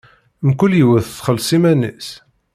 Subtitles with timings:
[0.47, 2.09] Mkul yiwet txelleṣ iman-is.